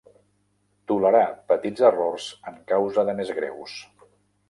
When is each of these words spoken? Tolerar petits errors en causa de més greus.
Tolerar 0.91 1.27
petits 1.53 1.85
errors 1.91 2.33
en 2.53 2.59
causa 2.75 3.09
de 3.11 3.19
més 3.23 3.37
greus. 3.43 3.81